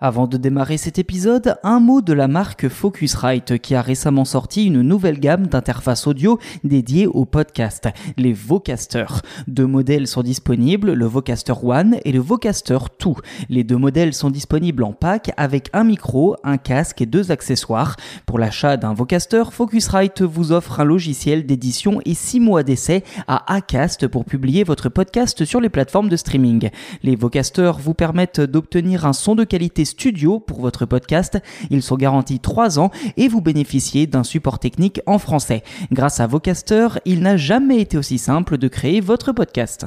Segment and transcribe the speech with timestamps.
[0.00, 4.66] Avant de démarrer cet épisode, un mot de la marque Focusrite qui a récemment sorti
[4.66, 9.22] une nouvelle gamme d'interfaces audio dédiées au podcast, les Vocasters.
[9.46, 13.10] Deux modèles sont disponibles, le Vocaster One et le Vocaster 2.
[13.48, 17.94] Les deux modèles sont disponibles en pack avec un micro, un casque et deux accessoires.
[18.26, 23.54] Pour l'achat d'un Vocaster, Focusrite vous offre un logiciel d'édition et 6 mois d'essai à
[23.54, 26.70] Acast pour publier votre podcast sur les plateformes de streaming.
[27.04, 31.38] Les Vocasters vous permettent d'obtenir un son de qualité studio pour votre podcast.
[31.70, 35.62] Ils sont garantis 3 ans et vous bénéficiez d'un support technique en français.
[35.92, 39.86] Grâce à Vocaster, il n'a jamais été aussi simple de créer votre podcast.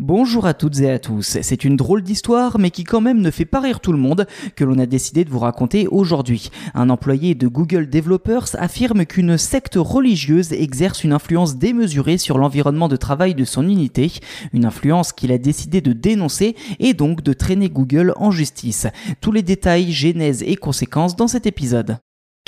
[0.00, 3.32] Bonjour à toutes et à tous, c'est une drôle d'histoire mais qui quand même ne
[3.32, 6.50] fait pas rire tout le monde que l'on a décidé de vous raconter aujourd'hui.
[6.74, 12.86] Un employé de Google Developers affirme qu'une secte religieuse exerce une influence démesurée sur l'environnement
[12.86, 14.12] de travail de son unité,
[14.52, 18.86] une influence qu'il a décidé de dénoncer et donc de traîner Google en justice.
[19.20, 21.98] Tous les détails, genèse et conséquences dans cet épisode.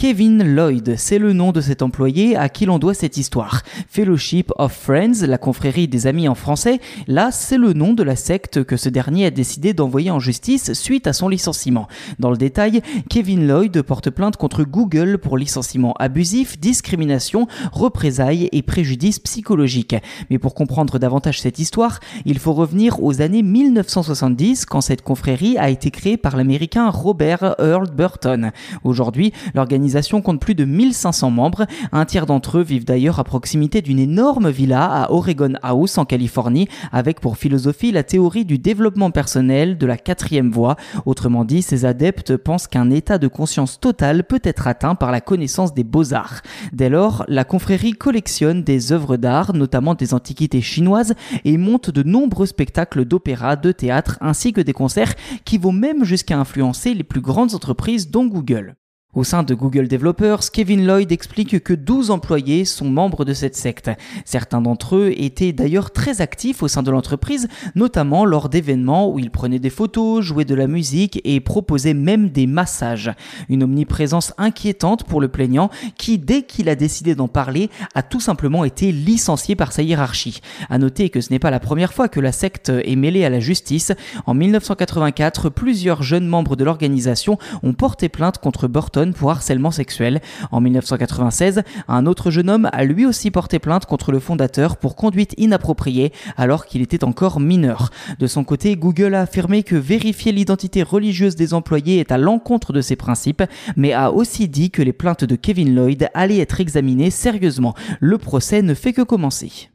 [0.01, 3.61] Kevin Lloyd, c'est le nom de cet employé à qui l'on doit cette histoire.
[3.87, 8.16] Fellowship of Friends, la confrérie des amis en français, là c'est le nom de la
[8.16, 11.87] secte que ce dernier a décidé d'envoyer en justice suite à son licenciement.
[12.19, 12.80] Dans le détail,
[13.11, 19.96] Kevin Lloyd porte plainte contre Google pour licenciement abusif, discrimination, représailles et préjudice psychologique.
[20.30, 25.59] Mais pour comprendre davantage cette histoire, il faut revenir aux années 1970 quand cette confrérie
[25.59, 28.51] a été créée par l'américain Robert Earl Burton.
[28.83, 29.90] Aujourd'hui, l'organisation
[30.23, 31.66] compte plus de 1500 membres.
[31.93, 36.05] Un tiers d'entre eux vivent d'ailleurs à proximité d'une énorme villa à Oregon House en
[36.05, 40.77] Californie, avec pour philosophie la théorie du développement personnel de la quatrième voie.
[41.07, 45.21] Autrement dit, ces adeptes pensent qu'un état de conscience total peut être atteint par la
[45.21, 46.43] connaissance des beaux-arts.
[46.73, 52.02] Dès lors, la confrérie collectionne des œuvres d'art, notamment des antiquités chinoises, et monte de
[52.02, 57.05] nombreux spectacles d'opéra, de théâtre, ainsi que des concerts qui vont même jusqu'à influencer les
[57.05, 58.77] plus grandes entreprises dont Google.
[59.13, 63.57] Au sein de Google Developers, Kevin Lloyd explique que 12 employés sont membres de cette
[63.57, 63.91] secte.
[64.25, 69.19] Certains d'entre eux étaient d'ailleurs très actifs au sein de l'entreprise, notamment lors d'événements où
[69.19, 73.11] ils prenaient des photos, jouaient de la musique et proposaient même des massages.
[73.49, 78.21] Une omniprésence inquiétante pour le plaignant qui, dès qu'il a décidé d'en parler, a tout
[78.21, 80.41] simplement été licencié par sa hiérarchie.
[80.69, 83.29] À noter que ce n'est pas la première fois que la secte est mêlée à
[83.29, 83.91] la justice.
[84.27, 90.21] En 1984, plusieurs jeunes membres de l'organisation ont porté plainte contre Burton pour harcèlement sexuel.
[90.50, 94.97] En 1996, un autre jeune homme a lui aussi porté plainte contre le fondateur pour
[94.97, 97.91] conduite inappropriée alors qu'il était encore mineur.
[98.19, 102.72] De son côté, Google a affirmé que vérifier l'identité religieuse des employés est à l'encontre
[102.72, 103.43] de ses principes,
[103.77, 107.75] mais a aussi dit que les plaintes de Kevin Lloyd allaient être examinées sérieusement.
[108.00, 109.71] Le procès ne fait que commencer.